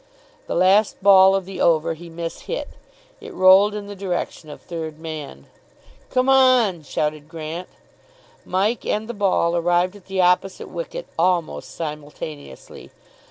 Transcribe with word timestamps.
The 0.47 0.55
last 0.55 1.03
ball 1.03 1.35
of 1.35 1.45
the 1.45 1.61
over 1.61 1.93
he 1.93 2.09
mishit. 2.09 2.69
It 3.19 3.35
rolled 3.35 3.75
in 3.75 3.85
the 3.85 3.95
direction 3.95 4.49
of 4.49 4.59
third 4.59 4.97
man. 4.97 5.45
"Come 6.09 6.27
on," 6.27 6.81
shouted 6.81 7.29
Grant. 7.29 7.67
Mike 8.43 8.83
and 8.83 9.07
the 9.07 9.13
ball 9.13 9.55
arrived 9.55 9.95
at 9.95 10.07
the 10.07 10.19
opposite 10.19 10.69
wicket 10.69 11.05
almost 11.19 11.75
simultaneously. 11.75 12.89